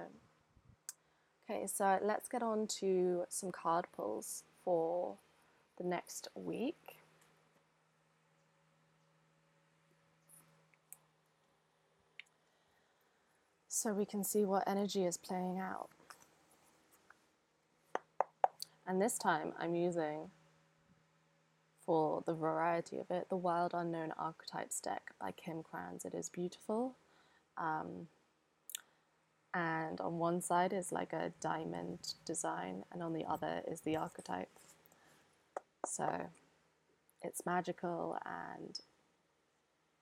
Okay, 1.48 1.66
so 1.66 1.98
let's 2.02 2.28
get 2.28 2.42
on 2.42 2.66
to 2.80 3.24
some 3.30 3.50
card 3.50 3.86
pulls 3.96 4.42
for 4.62 5.14
the 5.78 5.84
next 5.84 6.28
week. 6.34 6.98
So 13.66 13.94
we 13.94 14.04
can 14.04 14.22
see 14.22 14.44
what 14.44 14.64
energy 14.66 15.06
is 15.06 15.16
playing 15.16 15.58
out. 15.58 15.88
And 18.86 19.00
this 19.00 19.16
time 19.16 19.54
I'm 19.58 19.74
using, 19.74 20.30
for 21.86 22.22
the 22.26 22.34
variety 22.34 22.98
of 22.98 23.10
it, 23.10 23.28
the 23.28 23.36
Wild 23.36 23.72
Unknown 23.74 24.12
Archetypes 24.18 24.80
deck 24.80 25.12
by 25.20 25.32
Kim 25.32 25.62
Krans. 25.62 26.04
It 26.04 26.14
is 26.14 26.28
beautiful. 26.28 26.96
Um, 27.58 28.08
and 29.52 30.00
on 30.00 30.18
one 30.18 30.40
side 30.40 30.72
is 30.72 30.90
like 30.90 31.12
a 31.12 31.32
diamond 31.40 32.14
design, 32.24 32.84
and 32.92 33.02
on 33.02 33.12
the 33.12 33.24
other 33.24 33.62
is 33.70 33.82
the 33.82 33.96
archetype. 33.96 34.50
So 35.86 36.28
it's 37.22 37.46
magical 37.46 38.18
and 38.24 38.80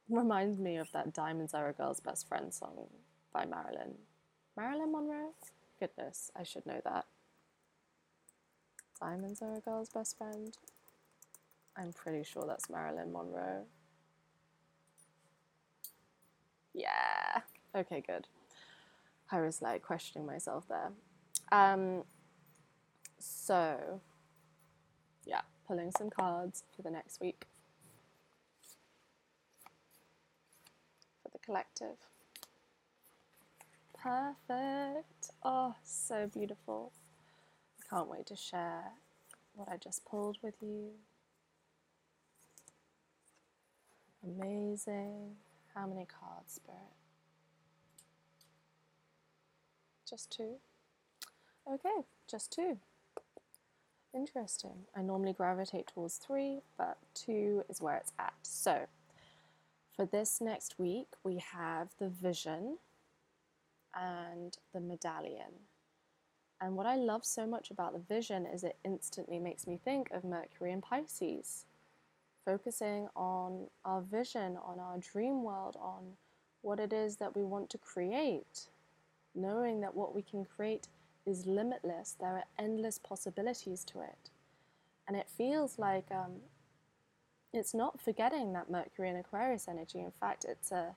reminds 0.08 0.58
me 0.58 0.76
of 0.76 0.90
that 0.92 1.12
Diamonds 1.12 1.54
Are 1.54 1.68
a 1.68 1.72
Girl's 1.72 2.00
Best 2.00 2.28
Friend 2.28 2.52
song 2.52 2.86
by 3.32 3.44
Marilyn. 3.44 3.94
Marilyn 4.56 4.92
Monroe? 4.92 5.34
Goodness, 5.78 6.30
I 6.38 6.44
should 6.44 6.66
know 6.66 6.80
that. 6.84 7.04
Diamonds 9.00 9.42
Are 9.42 9.54
a 9.54 9.60
Girl's 9.60 9.90
Best 9.90 10.16
Friend? 10.16 10.56
I'm 11.76 11.92
pretty 11.92 12.22
sure 12.22 12.44
that's 12.46 12.68
Marilyn 12.68 13.12
Monroe. 13.12 13.64
Yeah. 16.74 17.40
Okay, 17.74 18.02
good. 18.06 18.26
I 19.30 19.40
was 19.40 19.62
like 19.62 19.82
questioning 19.82 20.26
myself 20.26 20.66
there. 20.68 20.92
Um, 21.50 22.04
so, 23.18 24.00
yeah, 25.24 25.42
pulling 25.66 25.90
some 25.96 26.10
cards 26.10 26.64
for 26.74 26.82
the 26.82 26.90
next 26.90 27.20
week 27.20 27.46
for 31.22 31.30
the 31.32 31.38
collective. 31.38 31.96
Perfect. 33.96 35.30
Oh, 35.42 35.76
so 35.84 36.26
beautiful. 36.26 36.92
I 37.80 37.94
can't 37.94 38.08
wait 38.08 38.26
to 38.26 38.36
share 38.36 38.92
what 39.54 39.68
I 39.68 39.76
just 39.76 40.04
pulled 40.04 40.38
with 40.42 40.54
you. 40.60 40.90
Amazing. 44.24 45.36
How 45.74 45.86
many 45.86 46.06
cards, 46.06 46.54
Spirit? 46.54 46.80
Just 50.08 50.30
two? 50.30 50.56
Okay, 51.70 52.06
just 52.28 52.52
two. 52.52 52.78
Interesting. 54.14 54.84
I 54.94 55.02
normally 55.02 55.32
gravitate 55.32 55.86
towards 55.86 56.16
three, 56.16 56.60
but 56.76 56.98
two 57.14 57.64
is 57.68 57.80
where 57.80 57.96
it's 57.96 58.12
at. 58.18 58.34
So, 58.42 58.86
for 59.96 60.04
this 60.04 60.40
next 60.40 60.78
week, 60.78 61.08
we 61.24 61.38
have 61.38 61.88
the 61.98 62.08
vision 62.08 62.78
and 63.94 64.56
the 64.74 64.80
medallion. 64.80 65.66
And 66.60 66.76
what 66.76 66.86
I 66.86 66.96
love 66.96 67.24
so 67.24 67.46
much 67.46 67.70
about 67.70 67.92
the 67.92 68.14
vision 68.14 68.46
is 68.46 68.64
it 68.64 68.76
instantly 68.84 69.38
makes 69.38 69.66
me 69.66 69.80
think 69.82 70.10
of 70.10 70.24
Mercury 70.24 70.72
and 70.72 70.82
Pisces, 70.82 71.64
focusing 72.44 73.08
on 73.14 73.68
our 73.84 74.02
vision, 74.02 74.56
on 74.56 74.78
our 74.78 74.98
dream 74.98 75.42
world, 75.42 75.76
on 75.80 76.16
what 76.62 76.78
it 76.78 76.92
is 76.92 77.16
that 77.16 77.36
we 77.36 77.42
want 77.42 77.70
to 77.70 77.78
create 77.78 78.68
knowing 79.34 79.80
that 79.80 79.94
what 79.94 80.14
we 80.14 80.22
can 80.22 80.44
create 80.44 80.88
is 81.26 81.46
limitless, 81.46 82.16
there 82.18 82.36
are 82.36 82.44
endless 82.58 82.98
possibilities 82.98 83.84
to 83.84 84.00
it. 84.00 84.30
And 85.06 85.16
it 85.16 85.28
feels 85.28 85.78
like 85.78 86.06
um, 86.10 86.40
it's 87.52 87.74
not 87.74 88.00
forgetting 88.00 88.52
that 88.52 88.70
Mercury 88.70 89.08
and 89.08 89.18
Aquarius 89.18 89.68
energy. 89.68 90.00
In 90.00 90.12
fact, 90.20 90.44
it's 90.48 90.70
a 90.72 90.94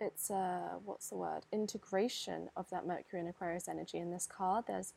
it's 0.00 0.28
a 0.28 0.78
what's 0.84 1.08
the 1.08 1.16
word 1.16 1.46
integration 1.52 2.50
of 2.56 2.68
that 2.70 2.86
Mercury 2.86 3.20
and 3.20 3.28
Aquarius 3.28 3.68
energy 3.68 3.98
in 3.98 4.10
this 4.10 4.26
card. 4.26 4.64
There's 4.66 4.92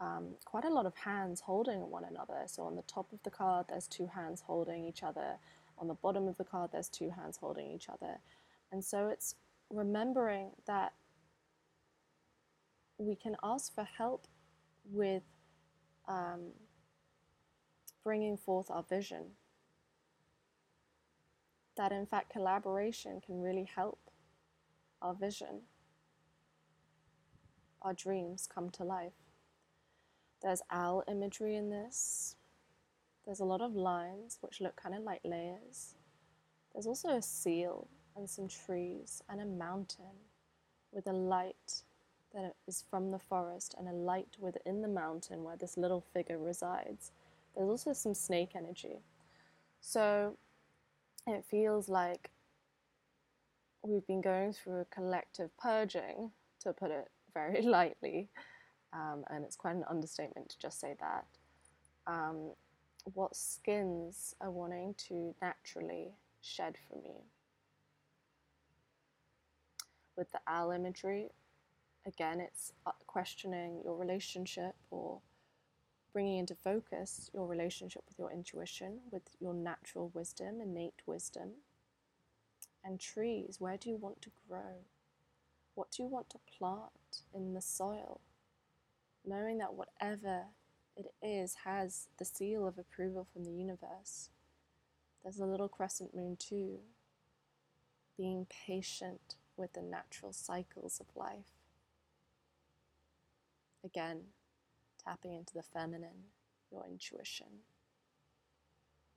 um, 0.00 0.34
quite 0.44 0.64
a 0.64 0.70
lot 0.70 0.86
of 0.86 0.94
hands 0.96 1.40
holding 1.40 1.90
one 1.90 2.04
another. 2.04 2.42
So 2.46 2.64
on 2.64 2.76
the 2.76 2.82
top 2.82 3.12
of 3.12 3.22
the 3.22 3.30
card, 3.30 3.66
there's 3.68 3.86
two 3.86 4.08
hands 4.14 4.42
holding 4.46 4.84
each 4.84 5.02
other. 5.02 5.36
On 5.78 5.88
the 5.88 5.94
bottom 5.94 6.28
of 6.28 6.36
the 6.36 6.44
card, 6.44 6.70
there's 6.72 6.88
two 6.88 7.10
hands 7.10 7.36
holding 7.36 7.70
each 7.70 7.88
other. 7.88 8.18
And 8.72 8.84
so 8.84 9.08
it's 9.08 9.34
remembering 9.70 10.50
that 10.66 10.92
we 12.98 13.14
can 13.14 13.36
ask 13.42 13.74
for 13.74 13.84
help 13.84 14.26
with 14.90 15.22
um, 16.08 16.52
bringing 18.02 18.36
forth 18.36 18.70
our 18.70 18.82
vision. 18.82 19.32
That 21.76 21.90
in 21.92 22.06
fact, 22.06 22.30
collaboration 22.30 23.20
can 23.24 23.40
really 23.40 23.68
help 23.74 23.98
our 25.02 25.14
vision, 25.14 25.62
our 27.82 27.92
dreams 27.92 28.48
come 28.52 28.70
to 28.70 28.84
life. 28.84 29.23
There's 30.44 30.60
owl 30.70 31.02
imagery 31.08 31.56
in 31.56 31.70
this. 31.70 32.36
There's 33.24 33.40
a 33.40 33.46
lot 33.46 33.62
of 33.62 33.74
lines 33.74 34.36
which 34.42 34.60
look 34.60 34.76
kind 34.76 34.94
of 34.94 35.02
like 35.02 35.22
layers. 35.24 35.94
There's 36.72 36.86
also 36.86 37.08
a 37.08 37.22
seal 37.22 37.88
and 38.14 38.28
some 38.28 38.46
trees 38.46 39.22
and 39.30 39.40
a 39.40 39.46
mountain 39.46 40.20
with 40.92 41.06
a 41.06 41.12
light 41.14 41.82
that 42.34 42.56
is 42.68 42.84
from 42.90 43.10
the 43.10 43.18
forest 43.18 43.74
and 43.78 43.88
a 43.88 43.92
light 43.92 44.36
within 44.38 44.82
the 44.82 44.88
mountain 44.88 45.44
where 45.44 45.56
this 45.56 45.78
little 45.78 46.04
figure 46.12 46.38
resides. 46.38 47.12
There's 47.56 47.70
also 47.70 47.94
some 47.94 48.12
snake 48.12 48.50
energy. 48.54 48.98
So 49.80 50.36
it 51.26 51.42
feels 51.50 51.88
like 51.88 52.30
we've 53.82 54.06
been 54.06 54.20
going 54.20 54.52
through 54.52 54.80
a 54.80 54.84
collective 54.86 55.56
purging, 55.56 56.32
to 56.60 56.74
put 56.74 56.90
it 56.90 57.08
very 57.32 57.62
lightly, 57.62 58.28
um, 58.94 59.24
and 59.30 59.44
it's 59.44 59.56
quite 59.56 59.76
an 59.76 59.84
understatement 59.88 60.48
to 60.50 60.58
just 60.58 60.80
say 60.80 60.94
that. 61.00 61.26
Um, 62.06 62.52
what 63.12 63.36
skins 63.36 64.34
are 64.40 64.50
wanting 64.50 64.94
to 65.08 65.34
naturally 65.42 66.12
shed 66.40 66.76
from 66.88 67.00
you 67.04 67.20
with 70.16 70.30
the 70.32 70.40
owl 70.46 70.70
imagery, 70.70 71.30
again, 72.06 72.40
it's 72.40 72.72
uh, 72.86 72.92
questioning 73.06 73.80
your 73.84 73.96
relationship 73.96 74.74
or 74.90 75.20
bringing 76.12 76.38
into 76.38 76.54
focus 76.54 77.30
your 77.34 77.46
relationship 77.46 78.04
with 78.08 78.18
your 78.18 78.30
intuition, 78.30 79.00
with 79.10 79.22
your 79.40 79.54
natural 79.54 80.10
wisdom, 80.14 80.60
innate 80.60 81.02
wisdom. 81.06 81.50
And 82.84 83.00
trees, 83.00 83.56
where 83.58 83.76
do 83.76 83.88
you 83.88 83.96
want 83.96 84.22
to 84.22 84.30
grow? 84.48 84.84
What 85.74 85.90
do 85.90 86.02
you 86.02 86.08
want 86.08 86.30
to 86.30 86.38
plant 86.58 87.22
in 87.34 87.54
the 87.54 87.60
soil? 87.60 88.20
Knowing 89.26 89.58
that 89.58 89.74
whatever 89.74 90.44
it 90.96 91.12
is 91.22 91.56
has 91.64 92.08
the 92.18 92.24
seal 92.24 92.66
of 92.66 92.78
approval 92.78 93.26
from 93.32 93.44
the 93.44 93.50
universe. 93.50 94.30
There's 95.22 95.40
a 95.40 95.46
little 95.46 95.68
crescent 95.68 96.14
moon 96.14 96.36
too. 96.38 96.78
Being 98.16 98.46
patient 98.66 99.36
with 99.56 99.72
the 99.72 99.82
natural 99.82 100.32
cycles 100.32 101.00
of 101.00 101.06
life. 101.16 101.52
Again, 103.84 104.20
tapping 105.02 105.34
into 105.34 105.54
the 105.54 105.62
feminine, 105.62 106.30
your 106.70 106.86
intuition. 106.86 107.62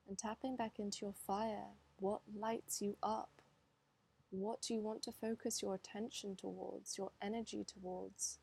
And 0.08 0.18
tapping 0.18 0.56
back 0.56 0.80
into 0.80 1.06
your 1.06 1.14
fire. 1.14 1.76
What 2.00 2.22
lights 2.36 2.82
you 2.82 2.96
up? 3.04 3.30
What 4.30 4.62
do 4.62 4.74
you 4.74 4.82
want 4.82 5.04
to 5.04 5.12
focus 5.12 5.62
your 5.62 5.76
attention 5.76 6.36
towards, 6.36 6.98
your 6.98 7.12
energy 7.22 7.66
towards? 7.66 8.40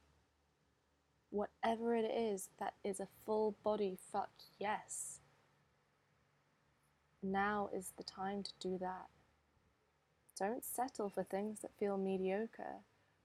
Whatever 1.35 1.97
it 1.97 2.05
is 2.05 2.51
that 2.61 2.75
is 2.85 3.01
a 3.01 3.09
full 3.27 3.57
body 3.65 3.99
fuck 4.13 4.31
yes. 4.61 5.19
Now 7.25 7.71
is 7.75 7.91
the 7.97 8.05
time 8.05 8.45
to 8.45 8.53
do 8.61 8.79
that. 8.79 9.09
Don't 10.39 10.65
settle 10.65 11.09
for 11.09 11.25
things 11.25 11.59
that 11.63 11.77
feel 11.77 11.99
mediocre. 11.99 12.83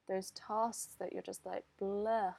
Those 0.07 0.31
tasks 0.31 0.95
that 0.99 1.13
you're 1.13 1.21
just 1.21 1.45
like, 1.45 1.65
blah. 1.79 2.33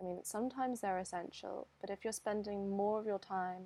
I 0.00 0.02
mean, 0.02 0.20
sometimes 0.22 0.80
they're 0.80 0.96
essential, 0.96 1.66
but 1.78 1.90
if 1.90 2.02
you're 2.02 2.12
spending 2.14 2.70
more 2.70 2.98
of 2.98 3.04
your 3.04 3.18
time 3.18 3.64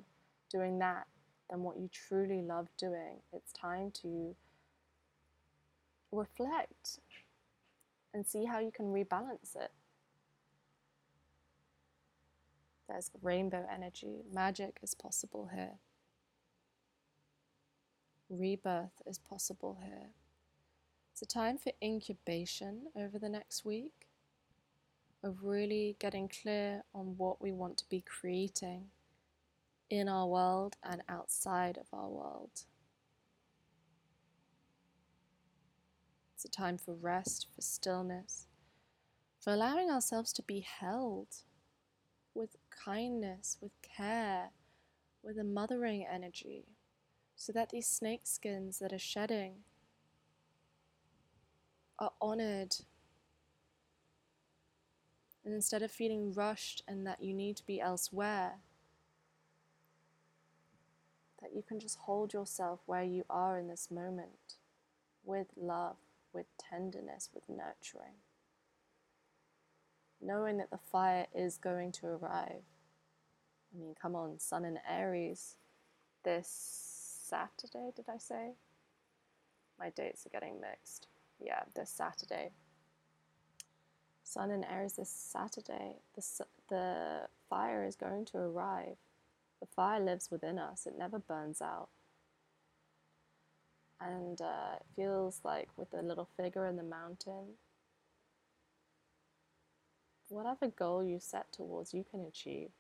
doing 0.51 0.81
that 0.81 1.07
than 1.49 1.63
what 1.63 1.77
you 1.77 1.89
truly 1.93 2.43
love 2.43 2.67
doing, 2.77 3.19
it's 3.33 3.53
time 3.53 3.93
to 4.03 4.35
reflect 6.11 6.99
and 8.13 8.27
see 8.27 8.47
how 8.47 8.59
you 8.59 8.73
can 8.73 8.87
rebalance 8.87 9.55
it. 9.55 9.71
There's 12.91 13.11
rainbow 13.23 13.65
energy, 13.73 14.25
magic 14.33 14.81
is 14.83 14.95
possible 14.95 15.51
here. 15.55 15.79
Rebirth 18.29 19.01
is 19.07 19.17
possible 19.17 19.79
here. 19.81 20.09
It's 21.13 21.23
a 21.23 21.27
time 21.27 21.57
for 21.57 21.73
incubation 21.81 22.87
over 22.97 23.17
the 23.17 23.29
next 23.29 23.65
week 23.65 24.09
of 25.23 25.45
really 25.45 25.97
getting 26.01 26.29
clear 26.29 26.83
on 26.93 27.15
what 27.17 27.41
we 27.41 27.53
want 27.53 27.77
to 27.79 27.89
be 27.89 28.01
creating 28.01 28.87
in 29.89 30.09
our 30.09 30.27
world 30.27 30.77
and 30.83 31.03
outside 31.09 31.79
of 31.79 31.87
our 31.93 32.09
world. 32.09 32.65
It's 36.35 36.45
a 36.45 36.49
time 36.49 36.77
for 36.77 36.95
rest, 36.95 37.47
for 37.55 37.63
stillness, 37.63 38.49
for 39.39 39.53
allowing 39.53 39.91
ourselves 39.91 40.33
to 40.33 40.43
be 40.43 40.61
held 40.61 41.29
kindness, 42.85 43.59
with 43.61 43.73
care, 43.83 44.51
with 45.23 45.39
a 45.39 45.45
mothering 45.45 46.07
energy, 46.11 46.65
so 47.37 47.53
that 47.53 47.71
these 47.71 47.87
snake 47.87 48.23
skins 48.25 48.79
that 48.79 48.93
are 48.93 48.99
shedding 48.99 49.57
are 51.99 52.13
honored 52.21 52.77
and 55.45 55.55
instead 55.55 55.83
of 55.83 55.91
feeling 55.91 56.33
rushed 56.33 56.83
and 56.87 57.07
that 57.07 57.23
you 57.23 57.33
need 57.33 57.57
to 57.57 57.67
be 57.67 57.81
elsewhere, 57.81 58.57
that 61.41 61.55
you 61.55 61.63
can 61.63 61.81
just 61.81 61.99
hold 62.01 62.33
yourself 62.33 62.81
where 62.87 63.03
you 63.03 63.25
are 63.31 63.59
in 63.59 63.69
this 63.69 63.91
moment 63.91 64.57
with 65.25 65.49
love, 65.57 65.97
with 66.33 66.47
tenderness, 66.59 67.31
with 67.35 67.45
nurturing. 67.49 68.17
Knowing 70.23 70.59
that 70.59 70.71
the 70.71 70.79
fire 70.79 71.27
is 71.35 71.57
going 71.57 71.93
to 71.93 72.07
arrive. 72.07 72.63
I 73.73 73.79
mean, 73.79 73.95
come 74.01 74.15
on, 74.15 74.39
Sun 74.39 74.65
in 74.65 74.79
Aries 74.89 75.57
this 76.25 77.27
Saturday, 77.29 77.91
did 77.95 78.07
I 78.09 78.19
say? 78.19 78.53
My 79.79 79.91
dates 79.91 80.27
are 80.27 80.31
getting 80.31 80.61
mixed. 80.61 81.07
Yeah, 81.41 81.63
this 81.75 81.91
Saturday. 81.91 82.51
Sun 84.23 84.51
in 84.51 84.65
Aries 84.65 84.95
this 84.95 85.09
Saturday. 85.09 85.97
The, 86.15 86.45
the 86.69 87.21
fire 87.49 87.85
is 87.85 87.97
going 87.97 88.27
to 88.27 88.39
arrive. 88.39 88.97
The 89.61 89.67
fire 89.67 90.01
lives 90.01 90.31
within 90.31 90.59
us, 90.59 90.87
it 90.87 90.95
never 90.99 91.19
burns 91.19 91.63
out. 91.63 91.89
And 94.01 94.41
uh, 94.41 94.77
it 94.77 94.87
feels 94.97 95.41
like 95.45 95.69
with 95.77 95.91
the 95.91 96.03
little 96.03 96.29
figure 96.37 96.67
in 96.67 96.77
the 96.77 96.83
mountain, 96.83 97.57
whatever 100.31 100.69
goal 100.69 101.05
you 101.05 101.19
set 101.19 101.53
towards, 101.53 101.93
you 101.93 102.05
can 102.09 102.25
achieve. 102.25 102.71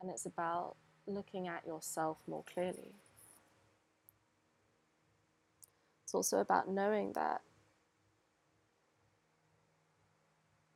And 0.00 0.10
it's 0.10 0.26
about 0.26 0.76
looking 1.06 1.48
at 1.48 1.66
yourself 1.66 2.18
more 2.26 2.44
clearly. 2.52 2.94
It's 6.04 6.14
also 6.14 6.38
about 6.38 6.68
knowing 6.68 7.12
that 7.12 7.42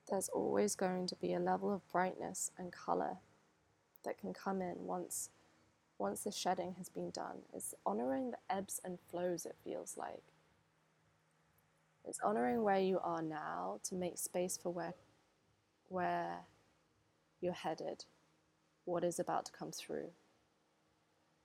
there's 0.09 0.29
always 0.29 0.75
going 0.75 1.07
to 1.09 1.17
be 1.17 1.33
a 1.35 1.41
level 1.41 1.73
of 1.73 1.87
brightness 1.91 2.51
and 2.59 2.73
color 2.73 3.17
that 4.05 4.19
can 4.19 4.33
come 4.33 4.61
in 4.61 4.75
once 4.79 5.31
once 5.99 6.25
the 6.25 6.31
shedding 6.31 6.75
has 6.77 6.89
been 6.89 7.11
done 7.11 7.39
It's 7.55 7.75
honoring 7.87 8.33
the 8.33 8.39
ebbs 8.55 8.81
and 8.85 8.99
flows 9.11 9.47
it 9.47 9.57
feels 9.65 9.97
like 9.97 10.23
it's 12.07 12.21
honoring 12.25 12.63
where 12.63 12.81
you 12.81 13.01
are 13.03 13.23
now 13.23 13.81
to 13.85 13.95
make 13.95 14.19
space 14.19 14.59
for 14.63 14.71
where 14.71 14.95
where 15.89 16.39
you're 17.41 17.53
headed 17.53 18.05
what 18.85 19.05
is 19.05 19.19
about 19.19 19.47
to 19.47 19.53
come 19.53 19.73
through. 19.73 20.11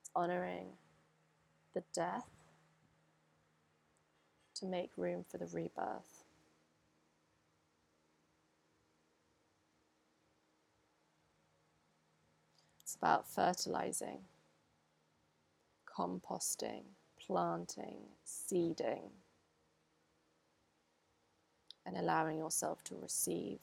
It's 0.01 0.11
honoring 0.15 0.67
the 1.73 1.83
death 1.93 2.27
to 4.55 4.65
make 4.65 4.91
room 4.97 5.25
for 5.29 5.37
the 5.37 5.47
rebirth. 5.47 6.23
It's 12.81 12.95
about 12.95 13.29
fertilizing, 13.29 14.19
composting, 15.97 16.83
planting, 17.25 17.99
seeding, 18.25 19.11
and 21.89 21.97
allowing 21.97 22.37
yourself 22.37 22.83
to 22.83 22.95
receive. 22.95 23.57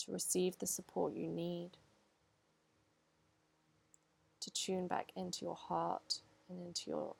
To 0.00 0.12
receive 0.12 0.58
the 0.58 0.66
support 0.66 1.14
you 1.14 1.28
need, 1.28 1.70
to 4.40 4.50
tune 4.50 4.86
back 4.86 5.12
into 5.16 5.46
your 5.46 5.54
heart 5.54 6.20
and 6.50 6.60
into 6.60 6.90
your 6.90 7.14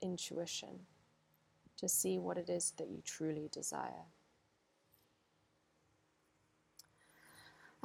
intuition, 0.00 0.80
to 1.76 1.88
see 1.88 2.18
what 2.18 2.38
it 2.38 2.50
is 2.50 2.72
that 2.78 2.88
you 2.90 3.02
truly 3.04 3.48
desire. 3.52 4.06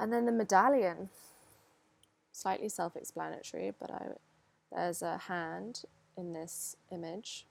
And 0.00 0.12
then 0.12 0.26
the 0.26 0.32
medallion, 0.32 1.10
slightly 2.32 2.68
self 2.68 2.96
explanatory, 2.96 3.72
but 3.78 3.90
I, 3.92 4.06
there's 4.74 5.02
a 5.02 5.18
hand 5.18 5.82
in 6.16 6.32
this 6.32 6.74
image 6.90 7.46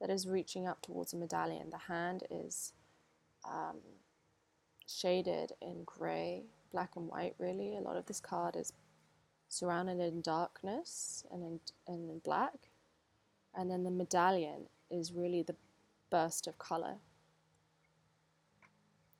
that 0.00 0.10
is 0.10 0.28
reaching 0.28 0.66
up 0.66 0.82
towards 0.82 1.12
a 1.12 1.16
medallion. 1.16 1.70
The 1.70 1.92
hand 1.92 2.24
is 2.30 2.72
um, 3.44 3.78
shaded 4.86 5.52
in 5.60 5.84
grey, 5.84 6.44
black 6.72 6.96
and 6.96 7.08
white, 7.08 7.34
really. 7.38 7.76
A 7.76 7.80
lot 7.80 7.96
of 7.96 8.06
this 8.06 8.20
card 8.20 8.56
is 8.56 8.72
surrounded 9.48 10.00
in 10.00 10.20
darkness 10.20 11.24
and 11.30 11.42
in, 11.42 11.60
and 11.86 12.10
in 12.10 12.18
black. 12.18 12.70
And 13.54 13.70
then 13.70 13.84
the 13.84 13.90
medallion 13.90 14.66
is 14.90 15.12
really 15.12 15.42
the 15.42 15.56
burst 16.10 16.46
of 16.46 16.58
colour. 16.58 16.96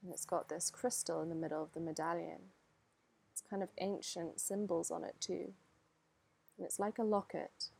And 0.02 0.12
it's 0.12 0.26
got 0.26 0.48
this 0.48 0.70
crystal 0.70 1.22
in 1.22 1.28
the 1.28 1.34
middle 1.34 1.62
of 1.62 1.72
the 1.72 1.80
medallion. 1.80 2.50
It's 3.32 3.42
kind 3.48 3.62
of 3.62 3.70
ancient 3.78 4.40
symbols 4.40 4.90
on 4.90 5.02
it 5.04 5.14
too. 5.20 5.52
And 6.56 6.64
it's 6.66 6.78
like 6.78 6.98
a 6.98 7.04
locket. 7.04 7.70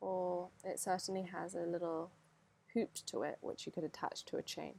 Or 0.00 0.48
it 0.64 0.78
certainly 0.78 1.22
has 1.22 1.54
a 1.54 1.60
little 1.60 2.10
hoop 2.74 2.94
to 3.06 3.22
it 3.22 3.38
which 3.40 3.66
you 3.66 3.72
could 3.72 3.84
attach 3.84 4.24
to 4.26 4.36
a 4.36 4.42
chain. 4.42 4.74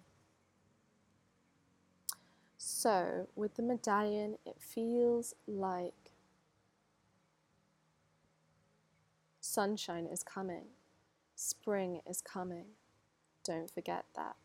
So, 2.57 3.27
with 3.36 3.55
the 3.55 3.63
medallion, 3.63 4.38
it 4.45 4.57
feels 4.60 5.34
like 5.47 6.12
sunshine 9.39 10.05
is 10.05 10.23
coming, 10.23 10.65
spring 11.36 12.01
is 12.07 12.21
coming. 12.21 12.65
Don't 13.43 13.69
forget 13.69 14.05
that 14.15 14.36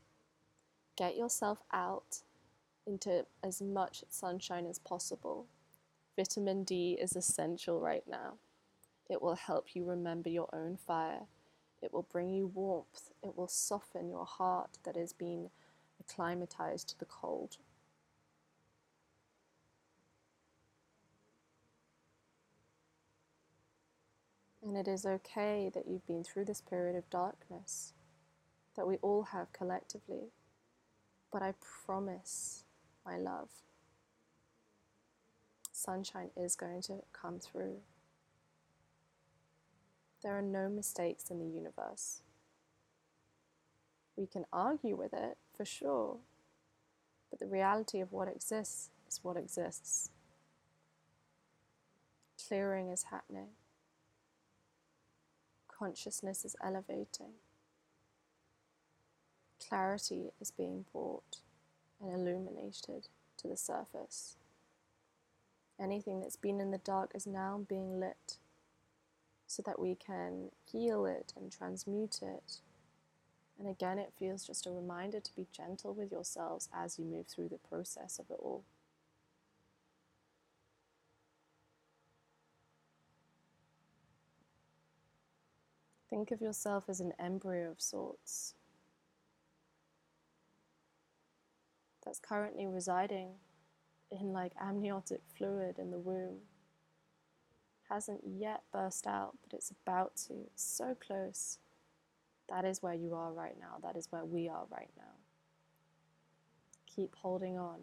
get 0.97 1.17
yourself 1.17 1.63
out 1.73 2.23
into 2.87 3.27
as 3.45 3.61
much 3.61 4.03
sunshine 4.09 4.67
as 4.67 4.79
possible. 4.79 5.47
Vitamin 6.17 6.65
D 6.65 6.97
is 7.01 7.15
essential 7.15 7.81
right 7.81 8.05
now. 8.09 8.35
It 9.09 9.23
will 9.23 9.37
help 9.37 9.75
you 9.75 9.85
remember 9.85 10.29
your 10.29 10.49
own 10.53 10.77
fire. 10.77 11.27
It 11.81 11.93
will 11.93 12.07
bring 12.11 12.31
you 12.31 12.47
warmth. 12.47 13.13
It 13.23 13.37
will 13.37 13.49
soften 13.49 14.09
your 14.09 14.25
heart 14.25 14.79
that 14.85 14.97
has 14.97 15.13
been 15.13 15.51
acclimatized 16.01 16.89
to 16.91 16.99
the 16.99 17.05
cold. 17.05 17.59
And 24.63 24.77
it 24.77 24.89
is 24.89 25.07
okay 25.07 25.71
that 25.73 25.87
you've 25.87 26.07
been 26.09 26.25
through 26.25 26.47
this 26.47 26.61
period 26.61 26.97
of 26.97 27.09
darkness, 27.09 27.93
that 28.75 28.89
we 28.89 28.97
all 28.97 29.23
have 29.31 29.53
collectively. 29.53 30.33
But 31.31 31.43
I 31.43 31.55
promise, 31.85 32.65
my 33.05 33.17
love, 33.17 33.51
sunshine 35.71 36.31
is 36.37 36.57
going 36.57 36.83
to 36.83 37.03
come 37.13 37.39
through. 37.39 37.77
There 40.27 40.37
are 40.37 40.43
no 40.43 40.69
mistakes 40.69 41.31
in 41.31 41.39
the 41.39 41.47
universe. 41.47 42.21
We 44.17 44.27
can 44.27 44.45
argue 44.53 44.97
with 44.97 45.15
it 45.15 45.39
for 45.57 45.65
sure, 45.65 46.17
but 47.31 47.39
the 47.39 47.47
reality 47.47 48.01
of 48.01 48.11
what 48.11 48.27
exists 48.27 48.91
is 49.09 49.21
what 49.23 49.37
exists. 49.37 50.11
Clearing 52.49 52.91
is 52.91 53.05
happening, 53.05 53.51
consciousness 55.69 56.45
is 56.45 56.57
elevating 56.61 57.35
clarity 59.69 60.33
is 60.41 60.51
being 60.51 60.87
brought 60.93 61.39
and 62.01 62.13
illuminated 62.13 63.07
to 63.39 63.47
the 63.47 63.57
surface. 63.57 64.37
Anything 65.81 66.19
that's 66.21 66.35
been 66.35 66.61
in 66.61 66.73
the 66.73 66.79
dark 66.79 67.13
is 67.15 67.29
now 67.29 67.65
being 67.69 68.01
lit 68.01 68.39
so 69.47 69.63
that 69.65 69.79
we 69.79 69.95
can 69.95 70.51
heal 70.65 71.07
it 71.07 71.33
and 71.37 71.53
transmute 71.53 72.21
it. 72.23 72.61
And 73.59 73.69
again, 73.69 73.99
it 73.99 74.13
feels 74.19 74.47
just 74.47 74.67
a 74.67 74.71
reminder 74.71 75.21
to 75.21 75.35
be 75.35 75.47
gentle 75.53 75.95
with 75.95 76.13
yourselves 76.13 76.69
as 76.75 76.99
you 76.99 77.05
move 77.05 77.27
through 77.27 77.49
the 77.49 77.59
process 77.69 78.19
of 78.19 78.27
it 78.31 78.39
all. 78.41 78.65
Think 86.11 86.31
of 86.31 86.41
yourself 86.41 86.85
as 86.89 87.01
an 87.01 87.13
embryo 87.19 87.71
of 87.71 87.81
sorts 87.81 88.55
that's 92.05 92.21
currently 92.21 92.67
residing 92.67 93.31
in 94.13 94.33
like 94.33 94.53
amniotic 94.63 95.21
fluid 95.37 95.79
in 95.79 95.91
the 95.91 95.99
womb. 95.99 96.37
Hasn't 97.89 98.23
yet 98.25 98.63
burst 98.73 99.07
out, 99.07 99.37
but 99.43 99.57
it's 99.57 99.71
about 99.71 100.17
to. 100.27 100.35
It's 100.53 100.65
so 100.65 100.95
close. 100.95 101.59
That 102.49 102.65
is 102.65 102.83
where 102.83 102.95
you 102.95 103.15
are 103.15 103.33
right 103.33 103.57
now. 103.59 103.77
That 103.83 103.97
is 103.97 104.09
where 104.11 104.25
we 104.25 104.49
are 104.49 104.65
right 104.71 104.91
now. 104.97 105.15
Keep 106.87 107.15
holding 107.17 107.59
on. 107.59 107.81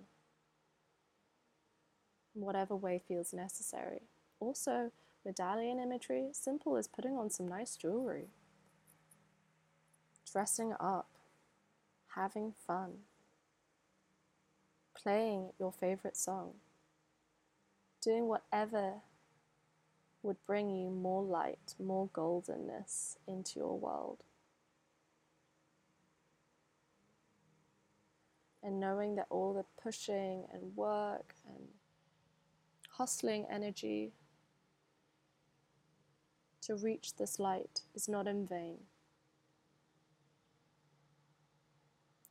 Whatever 2.34 2.76
way 2.76 3.02
feels 3.08 3.34
necessary. 3.34 4.02
Also, 4.40 4.92
medallion 5.26 5.80
imagery, 5.80 6.30
simple 6.34 6.76
as 6.76 6.88
putting 6.88 7.14
on 7.18 7.30
some 7.30 7.48
nice 7.48 7.76
jewelry, 7.76 8.28
dressing 10.26 10.74
up, 10.80 11.10
having 12.16 12.54
fun 12.66 13.00
playing 15.04 15.50
your 15.60 15.72
favorite 15.72 16.16
song, 16.16 16.54
doing 18.02 18.28
whatever 18.28 18.94
would 20.24 20.38
bring 20.48 20.70
you 20.70 20.90
more 20.90 21.22
light, 21.22 21.76
more 21.80 22.08
goldenness 22.14 23.18
into 23.28 23.60
your 23.60 23.78
world. 23.78 24.24
And 28.64 28.80
knowing 28.80 29.16
that 29.16 29.28
all 29.30 29.54
the 29.54 29.66
pushing 29.82 30.46
and 30.54 30.76
work 30.76 31.36
and 31.46 31.68
hustling 32.92 33.46
energy 33.52 34.14
to 36.62 36.76
reach 36.76 37.18
this 37.18 37.40
light 37.40 37.82
is 37.94 38.08
not 38.08 38.26
in 38.26 38.48
vain. 38.48 38.78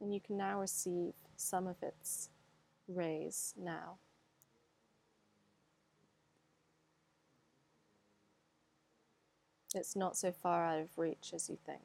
And 0.01 0.15
you 0.15 0.21
can 0.21 0.39
now 0.39 0.61
receive 0.61 1.13
some 1.37 1.67
of 1.67 1.77
its 1.83 2.31
rays 2.89 3.53
now. 3.57 3.99
It's 9.75 9.97
not 9.97 10.17
so 10.17 10.33
far 10.33 10.67
out 10.67 10.81
of 10.81 10.99
reach 10.99 11.33
as 11.35 11.49
you 11.49 11.57
think. 11.65 11.81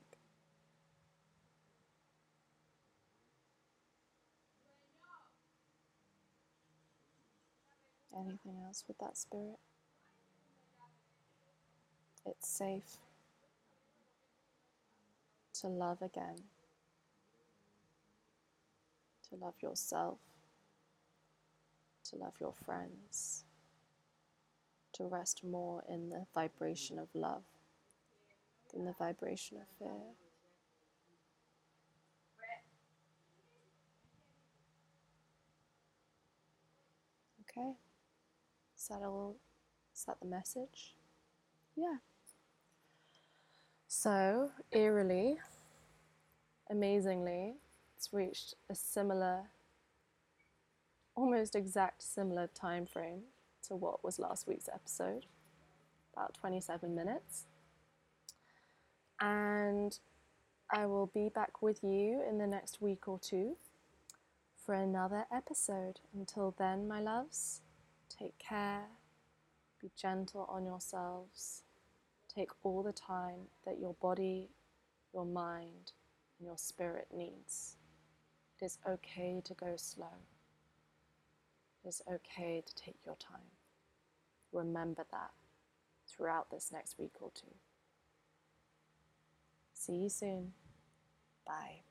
Anything 8.16 8.58
else 8.66 8.84
with 8.88 8.98
that 8.98 9.18
spirit? 9.18 9.60
It's 12.26 12.50
safe 12.50 12.98
to 15.62 15.68
love 15.68 16.02
again, 16.02 16.36
to 19.30 19.36
love 19.36 19.54
yourself 19.62 20.18
to 22.10 22.16
love 22.16 22.34
your 22.40 22.54
friends, 22.54 23.44
to 24.94 25.06
rest 25.06 25.44
more 25.44 25.84
in 25.90 26.10
the 26.10 26.26
vibration 26.34 26.98
of 27.00 27.08
love 27.14 27.44
than 28.74 28.86
the 28.86 28.94
vibration 28.94 29.58
of 29.58 29.68
fear. 29.80 29.92
Okay, 37.42 37.74
is 38.78 38.88
that 38.88 39.02
all? 39.04 39.36
Is 39.96 40.06
that 40.06 40.20
the 40.22 40.28
message? 40.28 40.96
Yeah. 41.76 41.98
So, 43.88 44.52
eerily, 44.72 45.40
amazingly, 46.70 47.56
it's 47.96 48.14
reached 48.14 48.56
a 48.70 48.76
similar 48.76 49.50
almost 51.16 51.56
exact 51.56 52.04
similar 52.04 52.48
time 52.48 52.86
frame 52.86 53.24
to 53.64 53.76
what 53.76 54.04
was 54.04 54.20
last 54.20 54.48
week's 54.48 54.70
episode, 54.74 55.26
about 56.14 56.34
27 56.36 56.94
minutes. 56.96 57.46
And 59.22 59.98
I 60.72 60.86
will 60.88 61.08
be 61.08 61.30
back 61.30 61.62
with 61.62 61.84
you 61.84 62.24
in 62.30 62.38
the 62.40 62.48
next 62.48 62.82
week 62.82 63.08
or 63.08 63.20
two 63.20 63.58
for 64.66 64.76
another 64.76 65.26
episode. 65.34 66.00
Until 66.16 66.56
then, 66.58 66.88
my 66.88 67.02
loves, 67.02 67.62
take 68.10 68.38
care, 68.40 68.84
be 69.82 69.92
gentle 69.96 70.48
on 70.50 70.66
yourselves, 70.66 71.64
take 72.34 72.52
all 72.64 72.84
the 72.84 72.94
time 72.94 73.50
that 73.66 73.80
your 73.80 73.96
body, 74.02 74.50
your 75.14 75.26
mind, 75.26 75.94
and 76.40 76.48
your 76.48 76.58
spirit 76.58 77.08
needs. 77.16 77.78
It 78.62 78.66
is 78.66 78.80
okay 78.88 79.42
to 79.46 79.54
go 79.56 79.76
slow 79.78 80.18
It 81.86 81.90
is 81.90 82.02
okay 82.12 82.64
to 82.66 82.76
take 82.76 82.98
your 83.06 83.16
time. 83.18 83.52
Remember 84.54 85.06
that 85.12 85.32
throughout 86.08 86.52
this 86.52 86.72
next 86.74 87.00
week 87.00 87.14
or 87.22 87.32
two. 87.36 87.56
See 89.88 89.94
you 89.96 90.10
soon. 90.10 90.52
Bye. 91.46 91.87